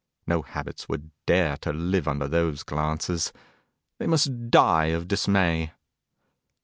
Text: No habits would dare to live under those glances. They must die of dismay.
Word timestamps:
No 0.25 0.41
habits 0.41 0.89
would 0.89 1.11
dare 1.27 1.57
to 1.57 1.71
live 1.71 2.07
under 2.07 2.27
those 2.27 2.63
glances. 2.63 3.31
They 3.99 4.07
must 4.07 4.49
die 4.49 4.85
of 4.87 5.07
dismay. 5.07 5.73